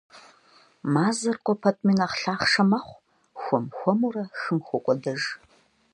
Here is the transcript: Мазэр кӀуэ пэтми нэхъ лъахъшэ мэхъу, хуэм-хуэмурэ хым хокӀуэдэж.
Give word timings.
Мазэр 0.93 1.37
кӀуэ 1.43 1.55
пэтми 1.61 1.93
нэхъ 1.99 2.15
лъахъшэ 2.21 2.63
мэхъу, 2.69 3.01
хуэм-хуэмурэ 3.41 4.23
хым 4.39 4.59
хокӀуэдэж. 4.67 5.21